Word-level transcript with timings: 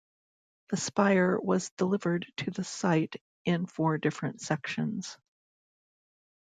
The 0.69 0.77
spire 0.77 1.37
was 1.39 1.69
delivered 1.77 2.25
to 2.37 2.49
the 2.49 2.63
site 2.63 3.21
in 3.45 3.67
four 3.67 3.99
different 3.99 4.41
sections. 4.41 5.15